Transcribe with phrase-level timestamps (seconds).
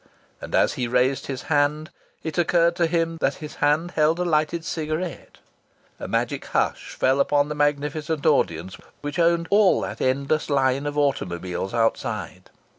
[0.41, 1.91] And as he raised his hand
[2.23, 5.37] it occurred to him that his hand held a lighted cigarette.
[5.99, 10.97] A magic hush fell upon the magnificent audience, which owned all that endless line of
[10.97, 12.49] automobiles outside.